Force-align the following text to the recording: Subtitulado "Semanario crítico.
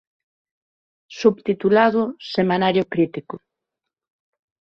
Subtitulado 1.19 2.01
"Semanario 2.33 2.83
crítico. 2.93 3.35